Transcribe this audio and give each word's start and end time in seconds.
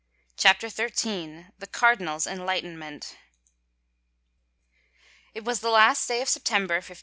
CHAPTER 0.35 0.67
XIII 0.67 1.49
THE 1.59 1.67
CARDINAL'S 1.67 2.25
ENLIGHTENMENT 2.25 3.17
XT 5.35 5.43
was 5.43 5.59
the 5.59 5.69
last 5.69 6.07
day 6.07 6.23
of 6.23 6.27
September, 6.27 6.77
1527. 6.81 6.99